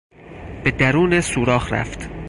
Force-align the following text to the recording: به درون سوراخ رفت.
به 0.63 0.71
درون 0.71 1.21
سوراخ 1.21 1.73
رفت. 1.73 2.09